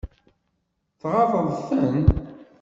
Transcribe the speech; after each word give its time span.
Tɣaḍeḍ-ten? 1.01 2.03